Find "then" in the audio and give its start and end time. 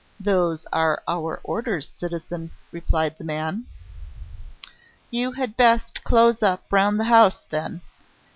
7.43-7.81